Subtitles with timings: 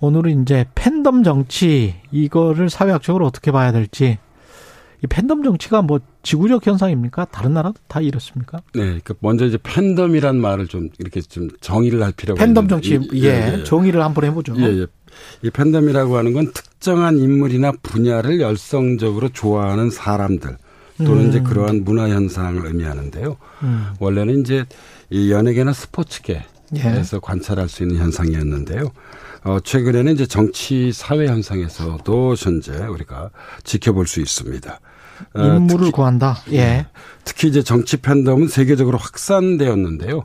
[0.00, 4.18] 오늘은 이제 팬덤 정치 이거를 사회학적으로 어떻게 봐야 될지
[5.02, 7.26] 이 팬덤 정치가 뭐 지구적 현상입니까?
[7.26, 8.60] 다른 나라도 다 이렇습니까?
[8.74, 13.18] 네, 그 먼저 이제 팬덤이란 말을 좀 이렇게 좀 정의를 할 필요가 팬덤 정치 예,
[13.18, 14.54] 예, 예, 정의를 한번 해보죠.
[14.58, 14.86] 예, 예.
[15.42, 20.56] 이 팬덤이라고 하는 건 특정한 인물이나 분야를 열성적으로 좋아하는 사람들
[20.98, 21.28] 또는 음.
[21.28, 23.36] 이제 그러한 문화 현상을 의미하는데요.
[23.62, 23.86] 음.
[24.00, 24.64] 원래는 이제
[25.10, 27.20] 이 연예계나 스포츠계에서 예.
[27.22, 28.90] 관찰할 수 있는 현상이었는데요.
[29.46, 33.30] 어, 최근에는 이제 정치 사회 현상에서도 현재 우리가
[33.62, 34.80] 지켜볼 수 있습니다.
[35.34, 36.36] 어, 인물을 특히, 구한다.
[36.50, 36.58] 예.
[36.58, 36.86] 네.
[37.24, 40.24] 특히 이제 정치 팬덤은 세계적으로 확산되었는데요.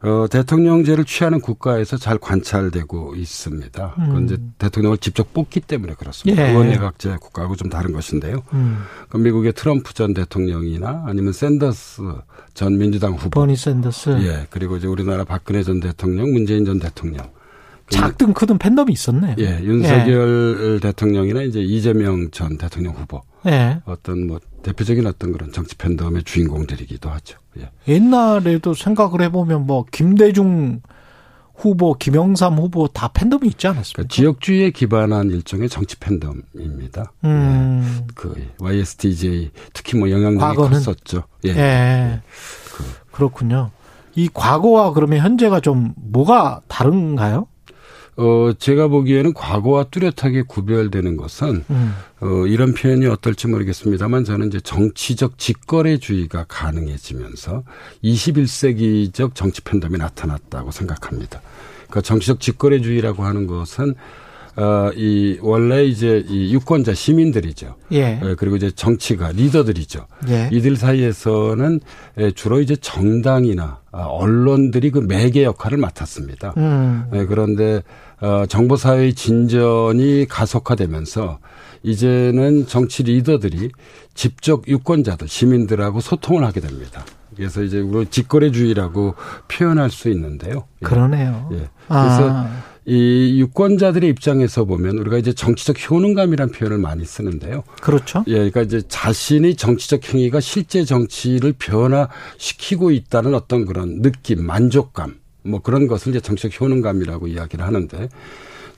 [0.00, 3.94] 어, 대통령제를 취하는 국가에서 잘 관찰되고 있습니다.
[3.98, 4.06] 음.
[4.06, 6.42] 그건 이제 대통령을 직접 뽑기 때문에 그렇습니다.
[6.42, 6.50] 예.
[6.50, 8.42] 의원내각제 국가하고 좀 다른 것인데요.
[8.54, 8.82] 음.
[9.08, 12.02] 그 미국의 트럼프 전 대통령이나 아니면 샌더스
[12.54, 13.30] 전 민주당 후보.
[13.30, 14.18] 버니 샌더스.
[14.22, 14.48] 예.
[14.50, 17.37] 그리고 이제 우리나라 박근혜 전 대통령, 문재인 전 대통령.
[17.90, 19.36] 작든 크든 팬덤이 있었네요.
[19.38, 19.60] 예.
[19.62, 20.80] 윤석열 예.
[20.80, 23.22] 대통령이나 이제 이재명 전 대통령 후보.
[23.46, 23.80] 예.
[23.84, 27.38] 어떤 뭐 대표적인 어떤 그런 정치 팬덤의 주인공들이기도 하죠.
[27.58, 27.70] 예.
[27.88, 30.80] 옛날에도 생각을 해보면 뭐 김대중
[31.54, 33.94] 후보, 김영삼 후보 다 팬덤이 있지 않았습니까?
[33.94, 37.12] 그러니까 지역주의에 기반한 일종의 정치 팬덤입니다.
[37.24, 37.98] 음.
[38.00, 38.06] 예.
[38.14, 40.80] 그 YSTJ 특히 뭐 영향력이 과거는?
[40.82, 41.24] 컸었죠.
[41.46, 41.50] 예.
[41.50, 42.20] 예.
[42.72, 42.84] 그.
[43.10, 43.70] 그렇군요.
[44.14, 47.46] 이 과거와 그러면 현재가 좀 뭐가 다른가요?
[48.18, 51.94] 어, 제가 보기에는 과거와 뚜렷하게 구별되는 것은, 음.
[52.20, 57.62] 어, 이런 표현이 어떨지 모르겠습니다만 저는 이제 정치적 직거래주의가 가능해지면서
[58.02, 61.40] 21세기적 정치 팬덤이 나타났다고 생각합니다.
[61.86, 63.94] 그러니까 정치적 직거래주의라고 하는 것은
[64.58, 67.76] 어, 이 원래 이제 이 유권자 시민들이죠.
[67.92, 68.20] 예.
[68.20, 68.34] 예.
[68.36, 70.06] 그리고 이제 정치가 리더들이죠.
[70.30, 70.50] 예.
[70.52, 71.80] 이들 사이에서는
[72.18, 76.54] 예, 주로 이제 정당이나 아, 언론들이 그 매개 역할을 맡았습니다.
[76.56, 77.04] 음.
[77.14, 77.82] 예, 그런데
[78.20, 81.38] 어, 정보 사회의 진전이 가속화되면서
[81.84, 83.70] 이제는 정치 리더들이
[84.14, 87.04] 직접 유권자들 시민들하고 소통을 하게 됩니다.
[87.36, 89.14] 그래서 이제 우리 직거래주의라고
[89.46, 90.64] 표현할 수 있는데요.
[90.82, 90.84] 예.
[90.84, 91.48] 그러네요.
[91.52, 91.56] 예.
[91.86, 92.67] 그래서 아.
[92.88, 97.62] 이 유권자들의 입장에서 보면 우리가 이제 정치적 효능감이라는 표현을 많이 쓰는데요.
[97.82, 98.24] 그렇죠.
[98.28, 105.60] 예, 그러니까 이제 자신의 정치적 행위가 실제 정치를 변화시키고 있다는 어떤 그런 느낌, 만족감, 뭐
[105.60, 108.08] 그런 것을 이제 정치적 효능감이라고 이야기를 하는데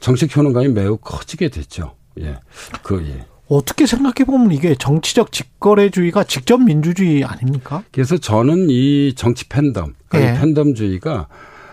[0.01, 1.95] 정치적 효능감이 매우 커지게 됐죠.
[2.19, 2.41] 예,
[2.83, 3.27] 그 예.
[3.47, 7.85] 어떻게 생각해 보면 이게 정치적 직거래주의가 직접 민주주의 아닙니까?
[7.93, 10.41] 그래서 저는 이 정치 팬덤, 그러니까 예.
[10.41, 11.29] 팬덤주의가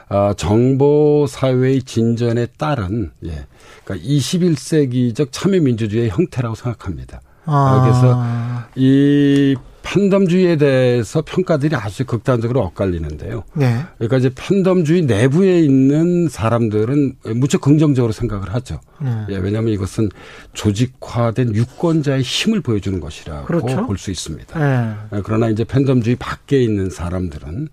[0.10, 3.46] 아, 정보 사회의 진전에 따른 예.
[3.84, 7.22] 그러니까 21세기적 참여 민주주의의 형태라고 생각합니다.
[7.46, 7.82] 아.
[7.84, 9.56] 그래서 이
[9.88, 13.44] 팬덤주의에 대해서 평가들이 아주 극단적으로 엇갈리는데요.
[13.54, 13.86] 네.
[13.98, 18.82] 그러니까 이제 팬덤주의 내부에 있는 사람들은 무척 긍정적으로 생각을 하죠.
[19.02, 19.26] 네.
[19.30, 20.10] 예, 왜냐하면 이것은
[20.52, 23.86] 조직화된 유권자의 힘을 보여주는 것이라고 그렇죠?
[23.86, 24.60] 볼수 있습니다.
[24.60, 24.94] 네.
[25.14, 27.70] 예, 그러나 이제 팬덤주의 밖에 있는 사람들은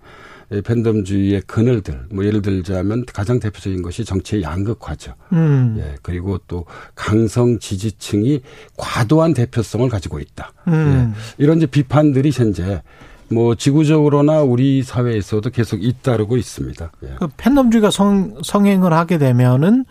[0.61, 5.13] 팬덤주의의 그늘들, 뭐 예를 들자면 가장 대표적인 것이 정치의 양극화죠.
[5.33, 5.75] 음.
[5.79, 8.41] 예, 그리고 또 강성 지지층이
[8.77, 10.53] 과도한 대표성을 가지고 있다.
[10.67, 11.13] 음.
[11.15, 12.81] 예, 이런 이제 비판들이 현재
[13.29, 16.91] 뭐 지구적으로나 우리 사회에서도 계속 잇따르고 있습니다.
[17.03, 17.15] 예.
[17.19, 19.85] 그 팬덤주의가 성, 성행을 하게 되면은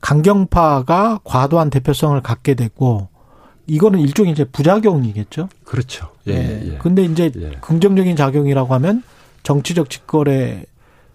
[0.00, 3.08] 강경파가 과도한 대표성을 갖게 되고
[3.66, 5.48] 이거는 일종의 이제 부작용이겠죠.
[5.64, 6.08] 그렇죠.
[6.28, 6.34] 예.
[6.34, 6.72] 예.
[6.74, 6.78] 예.
[6.78, 7.52] 근데 이제 예.
[7.60, 9.02] 긍정적인 작용이라고 하면
[9.44, 10.64] 정치적 직거래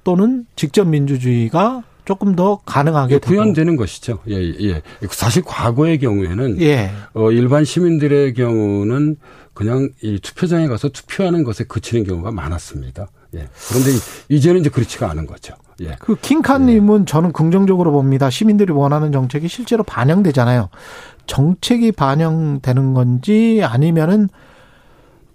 [0.05, 4.19] 또는 직접 민주주의가 조금 더 가능하게 예, 구현되는 것이죠.
[4.29, 4.81] 예, 예.
[5.11, 6.89] 사실 과거의 경우에는 예.
[7.13, 9.17] 어, 일반 시민들의 경우는
[9.53, 13.09] 그냥 이 투표장에 가서 투표하는 것에 그치는 경우가 많았습니다.
[13.35, 13.47] 예.
[13.67, 13.91] 그런데
[14.29, 15.53] 이제는 이제 그렇지가 않은 거죠.
[15.81, 15.97] 예.
[15.99, 17.05] 그 킹카님은 예.
[17.05, 18.31] 저는 긍정적으로 봅니다.
[18.31, 20.69] 시민들이 원하는 정책이 실제로 반영되잖아요.
[21.27, 24.29] 정책이 반영되는 건지 아니면은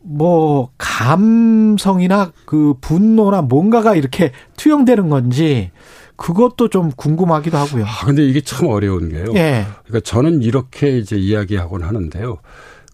[0.04, 5.70] 뭐 감성이나 그 분노나 뭔가가 이렇게 투영되는 건지
[6.16, 7.84] 그것도 좀 궁금하기도 하고요.
[7.84, 9.26] 아, 근데 이게 참 어려운 게요.
[9.34, 9.66] 예.
[9.84, 12.38] 그러니까 저는 이렇게 이제 이야기하곤 하는데요.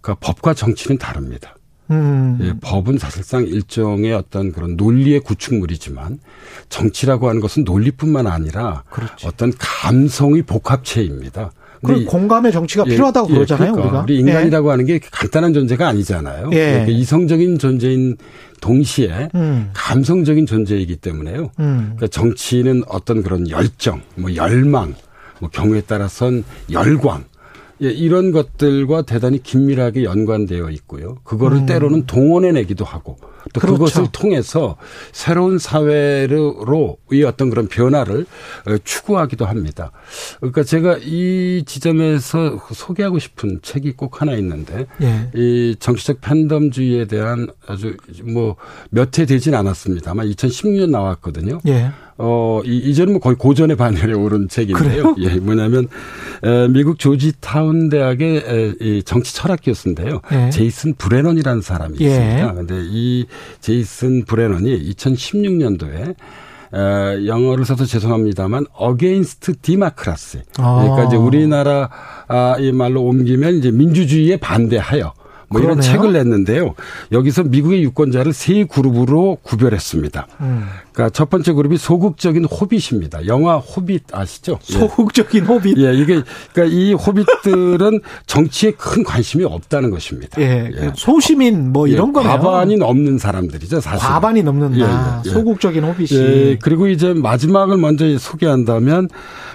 [0.01, 1.55] 그러니까 법과 정치는 다릅니다.
[1.91, 2.39] 음.
[2.41, 6.21] 예, 법은 사실상 일종의 어떤 그런 논리의 구축물이지만
[6.69, 9.27] 정치라고 하는 것은 논리뿐만 아니라 그렇지.
[9.27, 11.51] 어떤 감성의 복합체입니다.
[11.85, 13.89] 그 공감의 정치가 예, 필요하다고 예, 그러잖아요, 그러니까.
[13.89, 14.03] 우리가.
[14.05, 14.71] 우리 인간이라고 예.
[14.71, 16.51] 하는 게 간단한 존재가 아니잖아요.
[16.53, 16.87] 예.
[16.89, 18.17] 이성적인 존재인
[18.61, 19.71] 동시에 음.
[19.73, 21.51] 감성적인 존재이기 때문에요.
[21.59, 21.95] 음.
[21.97, 24.95] 그러니까 정치는 어떤 그런 열정, 뭐 열망,
[25.41, 27.25] 뭐 경우에 따라선 열광
[27.83, 31.17] 예, 이런 것들과 대단히 긴밀하게 연관되어 있고요.
[31.25, 31.67] 그거를 음.
[31.67, 33.17] 때로는 동원해내기도 하고
[33.53, 33.75] 또 그렇죠.
[33.79, 34.77] 그것을 통해서
[35.13, 38.27] 새로운 사회로의 어떤 그런 변화를
[38.67, 39.91] 어, 추구하기도 합니다.
[40.39, 45.31] 그러니까 제가 이 지점에서 소개하고 싶은 책이 꼭 하나 있는데 예.
[45.35, 48.57] 이 정치적 팬덤주의에 대한 아주 뭐
[48.91, 50.13] 몇 해 되진 않았습니다.
[50.13, 51.61] 아마 2016년 나왔거든요.
[51.67, 51.91] 예.
[52.23, 55.15] 어, 이, 이제는 뭐 거의 고전의 반열에 오른 책인데요.
[55.15, 55.17] 그래요?
[55.21, 55.89] 예, 뭐냐면,
[56.45, 60.21] 에, 미국 조지타운 대학의 에, 이 정치 철학 교수인데요.
[60.33, 60.51] 예.
[60.51, 62.05] 제이슨 브레넌이라는 사람이 예.
[62.05, 62.55] 있습니다.
[62.55, 63.25] 근데 이
[63.61, 66.15] 제이슨 브레넌이 2016년도에
[66.75, 70.45] 에, 영어를 써서 죄송합니다만 against democracy.
[70.59, 70.83] 아.
[70.83, 71.89] 그러니까 이제 우리나라
[72.29, 75.15] 아, 이 말로 옮기면 이제 민주주의에 반대하여
[75.51, 75.73] 뭐 그러네요.
[75.73, 76.75] 이런 책을 냈는데요.
[77.11, 80.29] 여기서 미국의 유권자를 세 그룹으로 구별했습니다.
[80.41, 80.65] 음.
[81.01, 83.27] 그러니까 첫 번째 그룹이 소극적인 호빗입니다.
[83.27, 84.59] 영화 호빗 아시죠?
[84.69, 84.73] 예.
[84.75, 85.79] 소극적인 호빗.
[85.79, 90.41] 예, 이게 그러니까 이 호빗들은 정치에 큰 관심이 없다는 것입니다.
[90.43, 90.93] 예, 예.
[90.95, 92.31] 소시민 뭐 이런 예, 거네요.
[92.33, 94.07] 과반이 넘는 사람들이죠, 사실.
[94.07, 94.79] 과반이 넘는다.
[94.79, 96.21] 예, 예, 소극적인 호빗이.
[96.21, 99.09] 예, 그리고 이제 마지막을 먼저 소개한다면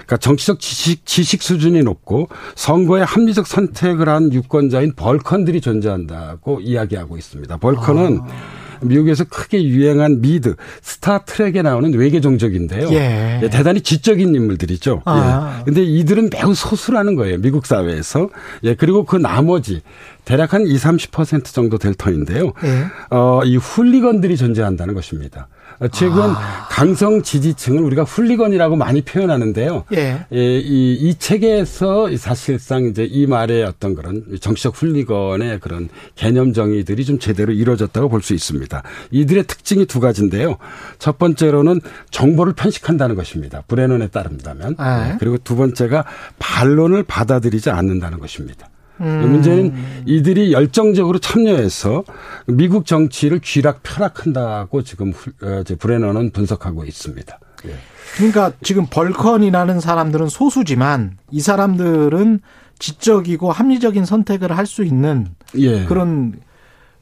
[0.06, 7.56] 그러니까 정치적 지식, 지식 수준이 높고 선거에 합리적 선택을 한 유권자인 벌컨들이 존재한다고 이야기하고 있습니다.
[7.58, 8.65] 벌컨은 아.
[8.82, 12.88] 미국에서 크게 유행한 미드, 스타트랙에 나오는 외계 종족인데요.
[12.92, 13.40] 예.
[13.42, 15.02] 예, 대단히 지적인 인물들이죠.
[15.04, 15.58] 아.
[15.60, 15.64] 예.
[15.64, 17.38] 근데 이들은 매우 소수라는 거예요.
[17.38, 18.28] 미국 사회에서.
[18.64, 19.82] 예, 그리고 그 나머지
[20.26, 22.52] 대략 한 20, 30% 정도 될 터인데요.
[22.64, 22.86] 예.
[23.10, 25.48] 어, 이 훌리건들이 존재한다는 것입니다.
[25.92, 26.66] 최근 아.
[26.70, 29.84] 강성 지지층을 우리가 훌리건이라고 많이 표현하는데요.
[29.92, 30.26] 예.
[30.32, 37.04] 예, 이, 이 책에서 사실상 이제 이 말의 어떤 그런 정치적 훌리건의 그런 개념 정의들이
[37.04, 38.82] 좀 제대로 이루어졌다고 볼 수 있습니다.
[39.12, 40.56] 이들의 특징이 두 가지인데요.
[40.98, 41.80] 첫 번째로는
[42.10, 43.62] 정보를 편식한다는 것입니다.
[43.68, 44.74] 브레넌에 따른다면.
[44.78, 45.08] 아.
[45.10, 45.16] 네.
[45.20, 46.04] 그리고 두 번째가
[46.40, 48.68] 반론을 받아들이지 않는다는 것입니다.
[49.00, 49.30] 음.
[49.30, 49.74] 문제는
[50.06, 52.04] 이들이 열정적으로 참여해서
[52.46, 55.12] 미국 정치를 쥐락 펴락한다고 지금
[55.42, 57.38] 어, 브레너는 분석하고 있습니다.
[57.66, 57.74] 예.
[58.16, 62.40] 그러니까 지금 벌컨이라는 사람들은 소수지만 이 사람들은
[62.78, 65.84] 지적이고 합리적인 선택을 할 수 있는 예.
[65.84, 66.34] 그런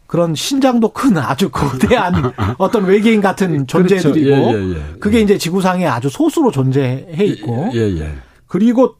[0.06, 3.88] 그런 신장도 큰 아주 거대한 어떤 외계인 같은 그렇죠.
[3.88, 4.74] 존재들이고 그렇죠.
[4.76, 4.82] 예.
[5.00, 8.14] 그게 이제 지구상에 아주 소수로 존재해 있고 예,
[8.46, 8.94] 그리고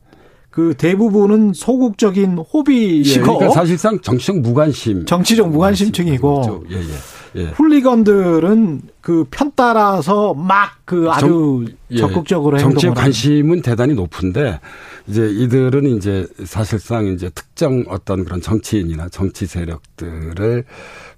[0.55, 5.05] 그 대부분은 소극적인 호비시고 예, 그러니까 사실상 정치적 무관심.
[5.05, 7.47] 정치적 무관심층이고 예, 예, 예.
[7.49, 14.61] 훌리건들은 그 편 따라서 막 그 아주 정, 예, 적극적으로 정치에 관심은 대단히 높은데
[15.09, 20.65] 이제 이들은 이제 사실상 이제 특정 어떤 그런 정치인이나 정치 세력들을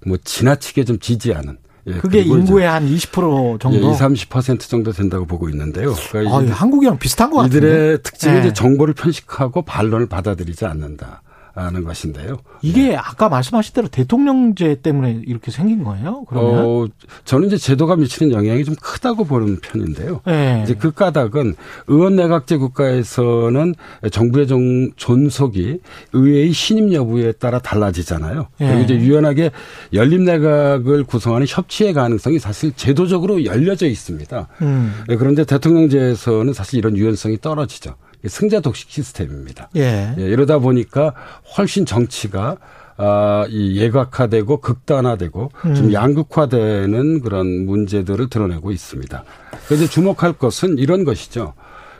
[0.07, 1.57] 뭐 지나치게 좀 지지하는
[1.87, 3.77] 예, 그게 인구의 한 20% 정도?
[3.77, 5.93] 예, 20, 30% 정도 된다고 보고 있는데요.
[6.11, 7.57] 그러니까 아, 한국이랑 비슷한 것 같은데.
[7.57, 8.39] 이들의 특징이 네.
[8.39, 11.21] 이제 정보를 편식하고 반론을 받아들이지 않는다.
[11.57, 12.37] 하는 것인데요.
[12.61, 12.95] 이게 네.
[12.95, 16.23] 아까 말씀하신 대로 대통령제 때문에 이렇게 생긴 거예요?
[16.27, 16.87] 그러면 어,
[17.25, 20.21] 저는 이제 제도가 미치는 영향이 좀 크다고 보는 편인데요.
[20.25, 20.61] 네.
[20.63, 21.55] 이제 그 까닭은
[21.87, 23.75] 의원 내각제 국가에서는
[24.11, 25.79] 정부의 종, 존속이
[26.13, 28.47] 의회의 신임 여부에 따라 달라지잖아요.
[28.59, 28.67] 네.
[28.67, 29.51] 그리고 이제 유연하게
[29.93, 34.47] 연립 내각을 구성하는 협치의 가능성이 사실 제도적으로 열려져 있습니다.
[34.61, 34.93] 음.
[35.07, 37.95] 네, 그런데 대통령제에서는 사실 이런 유연성이 떨어지죠.
[38.25, 39.69] 승자 독식 시스템입니다.
[39.75, 40.13] 예.
[40.17, 41.13] 예, 이러다 보니까
[41.57, 42.57] 훨씬 정치가
[42.97, 45.75] 아, 이 예각화되고 극단화되고 음.
[45.75, 49.23] 좀 양극화되는 그런 문제들을 드러내고 있습니다.
[49.67, 51.53] 그래서 주목할 것은 이런 것이죠.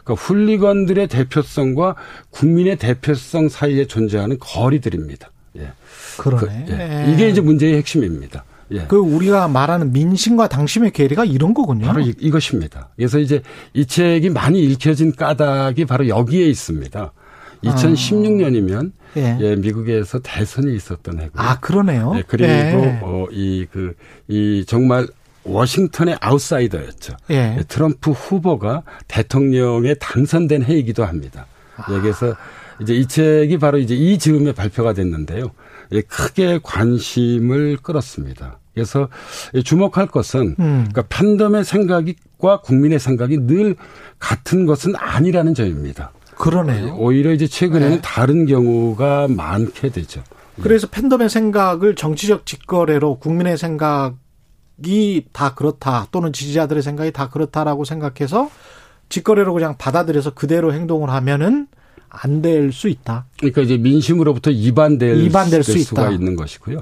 [0.04, 1.96] 그러니까 훌리건들의 대표성과
[2.32, 5.30] 국민의 대표성 사이에 존재하는 거리들입니다.
[5.58, 5.72] 예.
[6.18, 6.66] 그러네.
[6.68, 7.14] 그, 예.
[7.14, 8.44] 이게 이제 문제의 핵심입니다.
[8.72, 8.86] 예.
[8.88, 11.88] 그 우리가 말하는 민심과 당심의 괴리가 이런 거군요.
[11.88, 13.42] 바로 이, 것입니다 그래서 이제
[13.74, 17.12] 이 책이 많이 읽혀진 까닭이 바로 여기에 있습니다.
[17.64, 19.20] 2016년이면 아.
[19.20, 19.38] 예.
[19.40, 19.56] 예.
[19.56, 21.32] 미국에서 대선이 있었던 해고요.
[21.36, 22.14] 아 그러네요.
[22.18, 23.00] 예, 그리고 예.
[23.02, 23.96] 어, 이그이 그,
[24.28, 25.08] 이 정말
[25.44, 27.16] 워싱턴의 아웃사이더였죠.
[27.32, 27.56] 예.
[27.58, 27.64] 예.
[27.68, 31.48] 트럼프 후보가 대통령에 당선된 해이기도 합니다.
[31.78, 31.92] 아.
[31.94, 32.36] 여기서
[32.82, 35.52] 이제 이 책이 바로 이제 이 즈음에 발표가 됐는데요.
[35.92, 38.60] 예, 크게 관심을 끌었습니다.
[38.74, 39.10] 그래서
[39.64, 40.88] 주목할 것은 음.
[40.90, 43.76] 그러니까 팬덤의 생각과 국민의 생각이 늘
[44.20, 46.12] 같은 것은 아니라는 점입니다.
[46.36, 46.96] 그러네요.
[46.98, 48.02] 오히려 이제 최근에는 네.
[48.04, 50.22] 다른 경우가 많게 되죠.
[50.62, 58.50] 그래서 팬덤의 생각을 정치적 직거래로 국민의 생각이 다 그렇다 또는 지지자들의 생각이 다 그렇다라고 생각해서
[59.10, 61.68] 직거래로 그냥 받아들여서 그대로 행동을 하면은
[62.10, 63.26] 안 될 수 있다.
[63.38, 66.12] 그러니까 이제 민심으로부터 이반될, 이반될 수 수가 있다.
[66.12, 66.80] 있는 것이고요.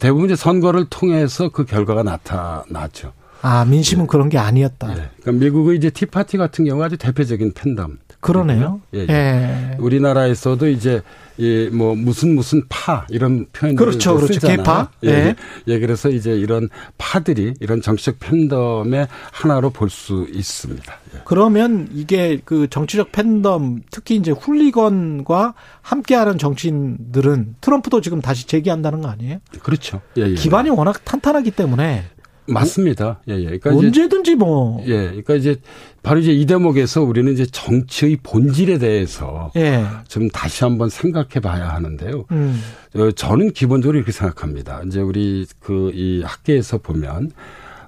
[0.00, 3.12] 대부분 이제 선거를 통해서 그 결과가 나타나죠.
[3.42, 4.08] 아 민심은 예.
[4.08, 4.90] 그런 게 아니었다.
[4.92, 5.10] 예.
[5.20, 7.98] 그러니까 미국의 이제 티파티 같은 경우가 아주 대표적인 팬덤.
[8.20, 8.80] 그러네요.
[8.94, 9.06] 예, 예.
[9.10, 9.76] 예.
[9.78, 11.02] 우리나라에서도 이제
[11.36, 14.46] 이 뭐 무슨 무슨 파 이런 표현을 그렇죠, 그렇죠.
[14.46, 14.90] 개파.
[15.04, 15.08] 예.
[15.08, 15.34] 예.
[15.66, 15.78] 예.
[15.80, 20.92] 그래서 이제 이런 파들이 이런 정치적 팬덤의 하나로 볼 수 있습니다.
[21.14, 21.20] 예.
[21.24, 29.08] 그러면 이게 그 정치적 팬덤 특히 이제 훌리건과 함께하는 정치인들은 트럼프도 지금 다시 제기한다는 거
[29.08, 29.38] 아니에요?
[29.62, 30.00] 그렇죠.
[30.16, 30.34] 예, 예.
[30.34, 32.04] 기반이 워낙 탄탄하기 때문에
[32.46, 33.20] 맞습니다.
[33.28, 33.44] 예, 예.
[33.58, 34.82] 그러니까 언제든지 뭐.
[34.86, 35.06] 예.
[35.06, 35.56] 그러니까 이제
[36.02, 39.84] 바로 이제 이 대목에서 우리는 이제 정치의 본질에 대해서 예.
[40.08, 42.24] 좀 다시 한번 생각해 봐야 하는데요.
[42.32, 42.60] 음.
[42.96, 44.82] 어, 저는 기본적으로 이렇게 생각합니다.
[44.86, 47.30] 이제 우리 그 이 학계에서 보면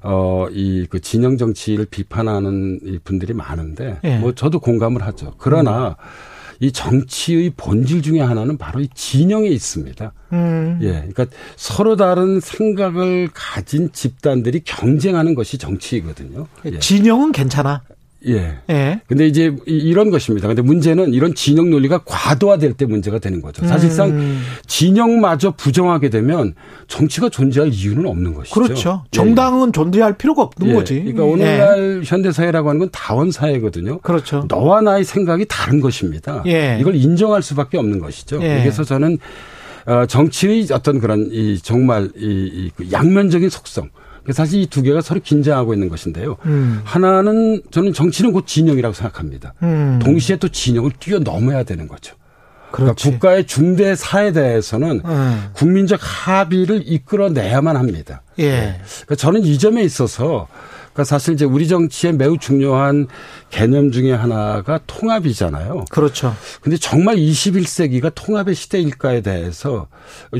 [0.02, 4.18] 어, 이 그 진영 정치를 비판하는 이 분들이 많은데 예.
[4.18, 5.34] 뭐 저도 공감을 하죠.
[5.38, 6.35] 그러나 음.
[6.60, 10.12] 이 정치의 본질 중에 하나는 바로 이 진영에 있습니다.
[10.32, 10.78] 음.
[10.82, 10.88] 예.
[10.92, 16.46] 그러니까 서로 다른 생각을 가진 집단들이 경쟁하는 것이 정치이거든요.
[16.66, 16.78] 예.
[16.78, 17.82] 진영은 괜찮아.
[18.26, 18.58] 예.
[18.70, 19.00] 예.
[19.06, 20.48] 근데 이제 이런 것입니다.
[20.48, 23.66] 근데 문제는 이런 진영 논리가 과도화될 때 문제가 되는 거죠.
[23.66, 24.42] 사실상 음.
[24.66, 26.54] 진영마저 부정하게 되면
[26.88, 28.54] 정치가 존재할 이유는 없는 것이죠.
[28.54, 29.02] 그렇죠.
[29.06, 29.16] 예.
[29.16, 29.72] 정당은 예.
[29.72, 30.74] 존재할 필요가 없는 예.
[30.74, 30.94] 거지.
[30.94, 32.02] 그러니까 오늘날 예.
[32.04, 33.98] 현대 사회라고 하는 건 다원 사회거든요.
[34.00, 34.44] 그렇죠.
[34.48, 36.42] 너와 나의 생각이 다른 것입니다.
[36.46, 36.78] 예.
[36.80, 38.38] 이걸 인정할 수밖에 없는 것이죠.
[38.40, 39.18] 그래서 저는
[39.86, 43.88] 어, 정치의 어떤 그런 이 정말 이, 이 양면적인 속성
[44.32, 46.36] 사실 이 두 개가 서로 긴장하고 있는 것인데요.
[46.46, 46.80] 음.
[46.84, 49.54] 하나는 저는 정치는 곧 진영이라고 생각합니다.
[49.62, 49.98] 음.
[50.02, 52.14] 동시에 또 진영을 뛰어넘어야 되는 거죠.
[52.72, 55.44] 그러니까 국가의 중대 사에 대해서는 음.
[55.54, 58.22] 국민적 합의를 이끌어내야만 합니다.
[58.38, 58.80] 예.
[58.84, 60.48] 그러니까 저는 이 점에 있어서
[60.96, 63.06] 그러니까 사실 이제 우리 정치에 매우 중요한
[63.50, 65.84] 개념 중에 하나가 통합이잖아요.
[65.90, 66.34] 그렇죠.
[66.62, 69.88] 근데 정말 21세기가 통합의 시대일까에 대해서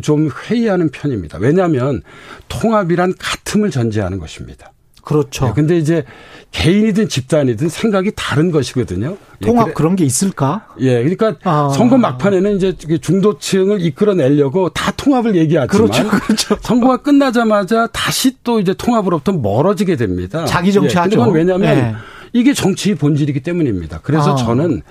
[0.03, 1.37] 좀 회의하는 편입니다.
[1.39, 2.01] 왜냐하면
[2.49, 4.73] 통합이란 같음을 전제하는 것입니다.
[5.07, 5.47] 그렇죠.
[5.47, 6.05] 네, 근데 이제
[6.51, 9.17] 개인이든 집단이든 생각이 다른 것이거든요.
[9.41, 9.75] 예, 통합 예, 그래.
[9.75, 10.67] 그런 게 있을까?
[10.81, 11.71] 예, 그러니까 아.
[11.73, 16.57] 선거 막판에는 이제 중도층을 이끌어내려고 다 통합을 얘기하지만 그렇죠, 그렇죠.
[16.61, 20.45] 선거가 끝나자마자 다시 또 이제 통합으로부터 멀어지게 됩니다.
[20.45, 21.13] 자기 정치하죠.
[21.13, 21.95] 예, 그건 왜냐하면 예.
[22.33, 24.01] 이게 정치의 본질이기 때문입니다.
[24.03, 24.35] 그래서 아.
[24.35, 24.83] 저는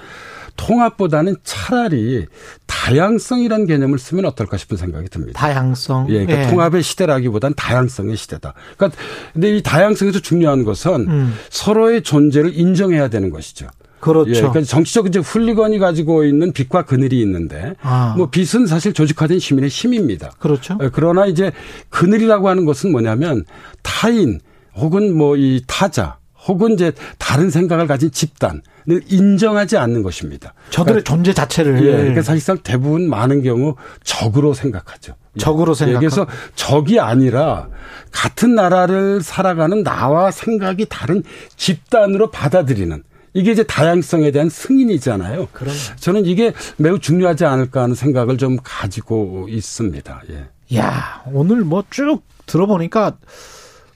[0.55, 2.25] 통합보다는 차라리
[2.65, 5.39] 다양성이라는 개념을 쓰면 어떨까 싶은 생각이 듭니다.
[5.39, 6.07] 다양성.
[6.09, 6.51] 예, 그러니까 예.
[6.51, 8.53] 통합의 시대라기보다는 다양성의 시대다.
[8.77, 9.01] 그러니까
[9.33, 11.33] 근데 이 다양성에서 중요한 것은 음.
[11.49, 13.67] 서로의 존재를 인정해야 되는 것이죠.
[13.99, 14.29] 그렇죠.
[14.29, 18.13] 예, 그러니까 정치적 이제 훌리건이 가지고 있는 빛과 그늘이 있는데 아.
[18.15, 20.31] 뭐 빛은 사실 조직화된 시민의 힘입니다.
[20.37, 20.77] 그렇죠.
[20.83, 21.51] 예, 그러나 이제
[21.89, 23.45] 그늘이라고 하는 것은 뭐냐면
[23.81, 24.39] 타인
[24.75, 28.61] 혹은 뭐 이 타자 혹은 이제 다른 생각을 가진 집단을
[29.07, 30.53] 인정하지 않는 것입니다.
[30.69, 31.85] 저들의 그러니까, 존재 자체를.
[31.85, 35.15] 예, 그러니까 사실상 대부분 많은 경우 적으로 생각하죠.
[35.35, 35.39] 예.
[35.39, 35.95] 적으로 생각.
[35.95, 37.67] 예, 그래서 적이 아니라
[38.11, 41.23] 같은 나라를 살아가는 나와 생각이 다른
[41.57, 45.49] 집단으로 받아들이는 이게 이제 다양성에 대한 승인이잖아요.
[45.51, 50.21] 그럼 저는 이게 매우 중요하지 않을까 하는 생각을 좀 가지고 있습니다.
[50.29, 50.77] 예.
[50.77, 53.17] 야, 오늘 뭐 쭉 들어보니까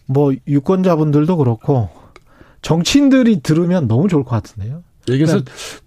[0.08, 1.90] 뭐 유권자분들도 그렇고
[2.62, 4.84] 정치인들이 들으면 너무 좋을 것 같은데요.
[5.06, 5.42] 그래서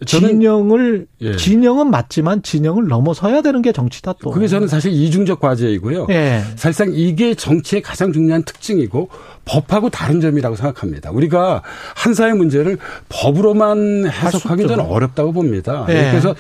[0.05, 1.37] 저는 진영을 예.
[1.37, 4.31] 진영은 맞지만 진영을 넘어서야 되는 게 정치다 또.
[4.33, 6.07] 그게 저는 사실 이중적 과제이고요.
[6.11, 6.43] 예.
[6.57, 9.11] 사실상 이게 정치의 가장 중요한 특징이고
[9.45, 11.11] 법하고 다른 점이라고 생각합니다.
[11.13, 11.63] 우리가
[11.95, 15.87] 한 사회 문제를 법으로만 해석하기 저는 어렵다고 봅니다.
[15.89, 16.11] 예.
[16.11, 16.35] 그래서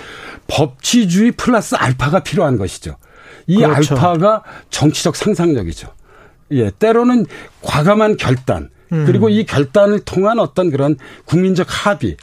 [0.48, 2.96] 법치주의 플러스 알파가 필요한 것이죠.
[3.46, 3.94] 이 그렇죠.
[3.94, 5.88] 알파가 정치적 상상력이죠.
[6.52, 7.26] 예, 때로는
[7.62, 9.04] 과감한 결단, 음.
[9.06, 12.16] 그리고 이 결단을 통한 어떤 그런 국민적 합의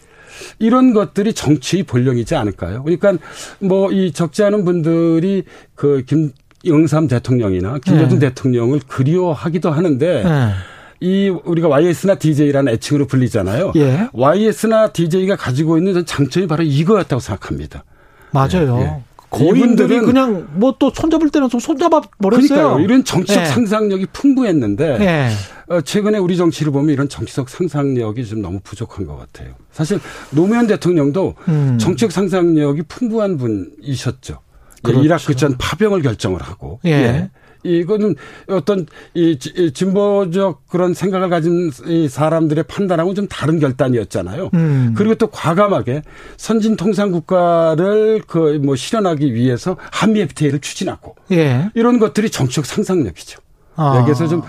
[0.59, 2.83] 이런 것들이 정치의 본령이지 않을까요?
[2.83, 3.13] 그러니까
[3.59, 5.43] 뭐 이 적지 않은 분들이
[5.75, 6.31] 그 김
[6.65, 8.27] 영삼 대통령이나 김대중 네.
[8.27, 10.51] 대통령을 그리워하기도 하는데 네.
[10.99, 13.71] 이 우리가 YS나 DJ라는 애칭으로 불리잖아요.
[13.77, 14.09] 예.
[14.11, 17.85] YS나 DJ가 가지고 있는 장점이 바로 이거였다고 생각합니다.
[18.31, 18.77] 맞아요.
[18.79, 18.83] 예.
[18.83, 19.09] 예.
[19.29, 22.48] 고인들이 그냥 뭐 또 손잡을 때는 좀 손잡아 버렸어요.
[22.48, 22.79] 그러니까요.
[22.79, 23.50] 이런 정치적 네.
[23.50, 25.31] 상상력이 풍부했는데 네.
[25.67, 29.53] 어, 최근에 우리 정치를 보면 이런 정치적 상상력이 좀 너무 부족한 것 같아요.
[29.71, 30.00] 사실
[30.31, 31.77] 노무현 대통령도 음.
[31.79, 34.39] 정치적 상상력이 풍부한 분이셨죠.
[34.81, 35.03] 그렇죠.
[35.03, 36.91] 이라크 전 파병을 결정을 하고 예.
[36.91, 37.29] 예.
[37.63, 38.16] 이거는
[38.48, 44.50] 어떤 이 진보적 그런 생각을 가진 이 사람들의 판단하고는 좀 다른 결단이었잖아요.
[44.54, 44.94] 음.
[44.98, 46.04] 그리고 또 과감하게
[46.38, 51.70] 선진 통상 국가를 그 뭐 실현하기 위해서 한미 FTA를 추진하고 예.
[51.75, 53.39] 이런 것들이 정치적 상상력이죠.
[53.75, 53.98] 아.
[54.00, 54.42] 네, 그래서 좀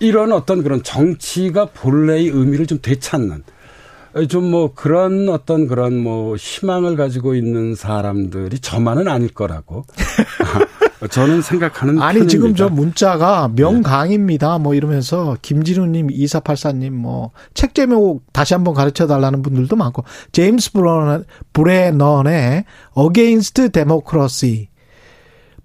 [0.00, 3.42] 이런 어떤 그런 정치가 본래의 의미를 좀 되찾는
[4.28, 9.84] 좀 뭐 그런 어떤 그런 뭐 희망을 가지고 있는 사람들이 저만은 아닐 거라고
[11.10, 12.28] 저는 생각하는 아니 편입니다.
[12.28, 14.58] 지금 저 문자가 명강입니다.
[14.58, 21.24] 뭐 이러면서 김진우님, 2484님 뭐 책 제목 다시 한번 가르쳐 달라는 분들도 많고 제임스 브레넌,
[21.52, 22.64] 브레넌의
[22.98, 24.68] Against Democracy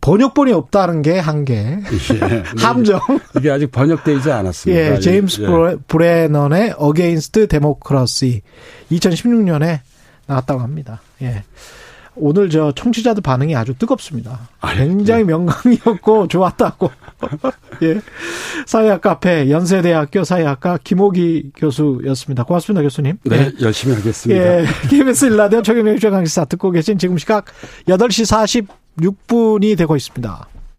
[0.02, 1.56] 번역본이 없다는 게 한계.
[1.80, 2.44] 예.
[2.62, 3.00] 함정.
[3.38, 4.96] 이게 아직 번역되지 않았습니다.
[4.96, 5.46] 예, 제임스 예.
[5.48, 8.42] 브레- 브레넌의 Against Democracy
[8.92, 9.80] 2016년에
[10.28, 11.02] 나왔다고 합니다.
[11.22, 11.44] 예.
[12.16, 14.40] 오늘 저 청취자들 반응이 아주 뜨겁습니다.
[14.76, 16.92] 굉장히 명강이었고 좋았다고.
[17.84, 18.02] 예.
[18.66, 22.44] 사회학 카페 연세대학교 사회학과 김호기 교수였습니다.
[22.44, 23.18] 고맙습니다, 교수님.
[23.24, 24.42] 네, 열심히 하겠습니다.
[24.42, 24.66] 예.
[24.90, 27.46] KBS 일라디오 최경영 최강시사 듣고 계신 지금 시각
[27.88, 28.68] 8시
[28.98, 30.48] 46분이 되고 있습니다.